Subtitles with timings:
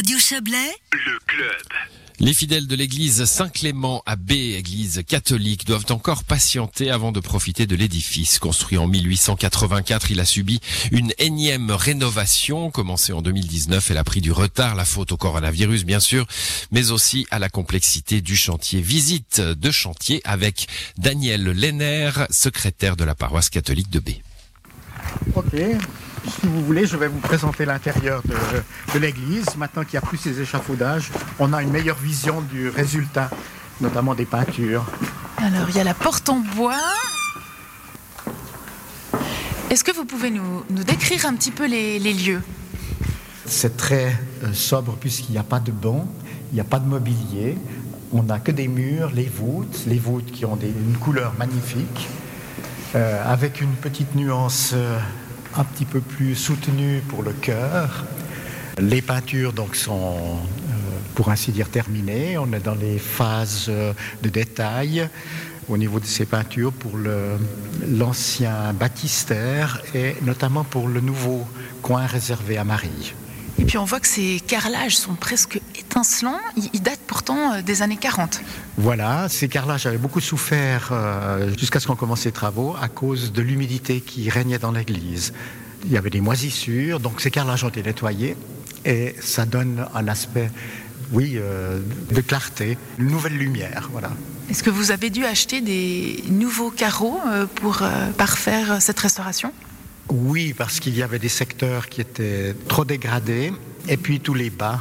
[0.00, 1.62] Radio Chablais, le club.
[2.20, 7.66] Les fidèles de l'église Saint-Clément à B, église catholique, doivent encore patienter avant de profiter
[7.66, 8.38] de l'édifice.
[8.38, 10.58] Construit en 1884, il a subi
[10.90, 13.90] une énième rénovation commencée en 2019.
[13.90, 16.26] Elle a pris du retard, la faute au coronavirus bien sûr,
[16.70, 18.80] mais aussi à la complexité du chantier.
[18.80, 24.08] Visite de chantier avec Daniel Lenner, secrétaire de la paroisse catholique de B.
[25.34, 25.56] Ok,
[26.26, 28.34] si vous voulez, je vais vous présenter l'intérieur de,
[28.94, 29.46] de l'église.
[29.56, 33.30] Maintenant qu'il n'y a plus ces échafaudages, on a une meilleure vision du résultat,
[33.80, 34.84] notamment des peintures.
[35.38, 36.76] Alors, il y a la porte en bois.
[39.70, 42.42] Est-ce que vous pouvez nous, nous décrire un petit peu les, les lieux?
[43.46, 46.08] C'est très euh, sobre puisqu'il n'y a pas de banc,
[46.52, 47.56] il n'y a pas de mobilier.
[48.12, 52.08] On n'a que des murs, les voûtes, les voûtes qui ont des- une couleur magnifique,
[52.96, 54.98] euh, avec une petite nuance euh,
[55.56, 58.04] un petit peu plus soutenue pour le cœur.
[58.78, 60.72] Les peintures donc sont, euh,
[61.14, 62.38] pour ainsi dire, terminées.
[62.38, 65.08] On est dans les phases euh, de détail
[65.68, 66.92] au niveau de ces peintures pour
[67.86, 71.46] l'ancien baptistère et notamment pour le nouveau
[71.82, 73.14] coin réservé à Marie.
[73.58, 75.60] Et puis on voit que ces carrelages sont presque
[76.56, 78.40] ils datent pourtant euh, des années 40.
[78.76, 83.32] Voilà, ces carrelages avaient beaucoup souffert euh, jusqu'à ce qu'on commence les travaux à cause
[83.32, 85.32] de l'humidité qui régnait dans l'église.
[85.84, 88.36] Il y avait des moisissures, donc ces carrelages ont été nettoyés
[88.84, 90.50] et ça donne un aspect,
[91.12, 94.10] oui, euh, de clarté, une nouvelle lumière, voilà.
[94.50, 97.20] Est-ce que vous avez dû acheter des nouveaux carreaux
[97.54, 97.84] pour
[98.18, 99.52] parfaire cette restauration?
[100.08, 103.52] Oui, parce qu'il y avait des secteurs qui étaient trop dégradés,
[103.88, 104.80] et puis tous les bas,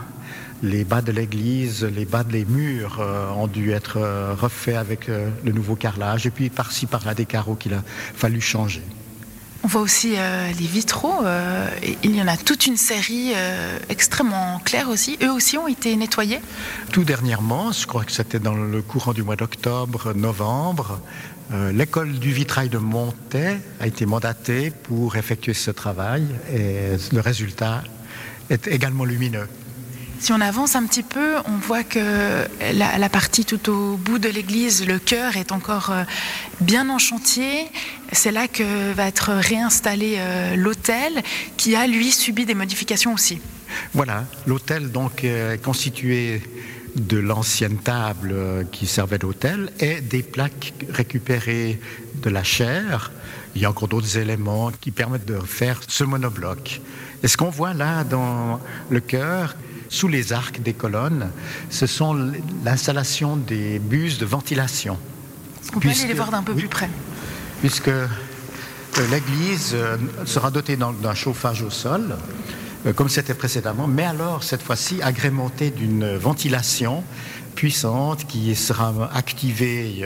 [0.63, 5.09] les bas de l'église, les bas des murs euh, ont dû être euh, refaits avec
[5.09, 7.83] euh, le nouveau carrelage, et puis par-ci par-là des carreaux qu'il a
[8.15, 8.83] fallu changer.
[9.63, 11.21] On voit aussi les vitraux.
[11.83, 13.33] et il y en a toute une série
[13.89, 15.17] extrêmement claire aussi.
[15.21, 16.39] Eux aussi ont été nettoyés?
[16.93, 21.01] Tout dernièrement, je crois que c'était dans le courant du mois d'octobre, novembre,
[21.73, 27.83] l'école du vitrail de Montet a été mandatée pour effectuer ce travail, et le résultat
[28.49, 29.49] est également lumineux.
[30.19, 34.27] Si on avance un petit peu, on voit que la, partie tout au bout de
[34.27, 36.03] l'église, le chœur, est encore euh,
[36.59, 37.67] bien en chantier.
[38.11, 41.23] C'est là que va être réinstallé euh, l'autel,
[41.55, 43.39] qui a lui subi des modifications aussi.
[43.93, 46.41] Voilà, l'hôtel donc est constitué
[46.95, 51.79] de l'ancienne table euh, qui servait d'hôtel et des plaques récupérées
[52.15, 53.11] de la chair.
[53.55, 56.81] Il y a encore d'autres éléments qui permettent de faire ce monobloc.
[57.23, 58.59] Et ce qu'on voit là dans
[58.89, 59.55] le chœur,
[59.89, 61.31] sous les arcs des colonnes,
[61.69, 62.13] ce sont
[62.63, 64.97] l'installation des buses de ventilation.
[65.75, 66.61] On peut aller les voir d'un peu oui.
[66.61, 66.89] plus près.
[67.59, 68.07] puisque euh,
[69.11, 72.15] l'église euh, sera dotée d'un chauffage au sol,
[72.85, 77.03] euh, comme c'était précédemment, mais alors cette fois-ci agrémentée d'une ventilation
[77.55, 80.05] puissante qui sera activée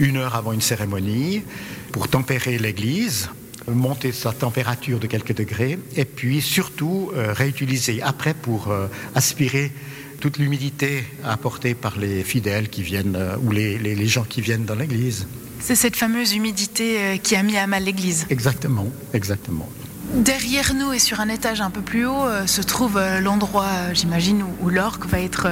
[0.00, 1.44] une heure avant une cérémonie
[1.92, 3.28] pour tempérer l'église
[3.68, 9.72] monter sa température de quelques degrés et puis surtout euh, réutiliser après pour euh, aspirer
[10.20, 14.40] toute l'humidité apportée par les fidèles qui viennent euh, ou les- les- les gens qui
[14.40, 15.26] viennent dans l'église.
[15.60, 18.26] C'est cette fameuse humidité qui a mis à mal l'église.
[18.30, 19.68] Exactement, exactement.
[20.14, 24.66] Derrière nous et sur un étage un peu plus haut se trouve l'endroit, j'imagine, où,
[24.66, 25.48] où l'orgue va être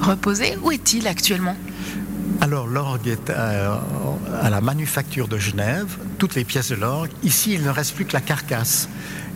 [0.00, 0.56] reposé.
[0.62, 1.56] Où est-il actuellement?
[2.40, 3.76] Alors l'orgue est euh,
[4.40, 7.10] à la manufacture de Genève, toutes les pièces de l'orgue.
[7.24, 8.88] Ici, il ne reste plus que la carcasse.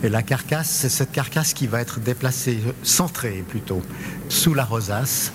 [0.03, 3.81] Et la carcasse, c'est cette carcasse qui va être déplacée, centrée plutôt,
[4.29, 5.33] sous la rosace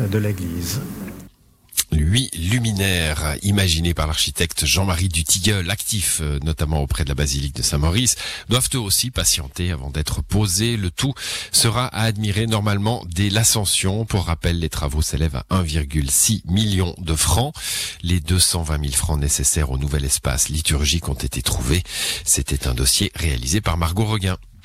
[0.00, 0.80] euh, de l'église.
[2.74, 7.62] Huit luminaires imaginés par l'architecte Jean-Marie Dutilleul, actif euh, notamment auprès de la basilique de
[7.62, 8.16] Saint-Maurice,
[8.48, 10.76] doivent eux aussi patienter avant d'être posés.
[10.76, 11.14] Le tout
[11.52, 14.04] sera à admirer normalement dès l'ascension.
[14.04, 17.54] Pour rappel, les travaux s'élèvent à 1,6 million de francs.
[18.02, 21.82] Les 220 000 francs nécessaires au nouvel espace liturgique ont été trouvés.
[22.24, 24.36] C'était un dossier réalisé par Margot Reguin.